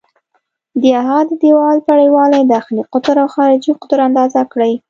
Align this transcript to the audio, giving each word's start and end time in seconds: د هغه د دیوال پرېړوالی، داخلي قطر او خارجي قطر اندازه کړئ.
د 0.81 0.83
هغه 1.07 1.19
د 1.29 1.31
دیوال 1.43 1.77
پرېړوالی، 1.87 2.41
داخلي 2.55 2.83
قطر 2.93 3.15
او 3.23 3.27
خارجي 3.35 3.71
قطر 3.81 3.99
اندازه 4.07 4.41
کړئ. 4.51 4.73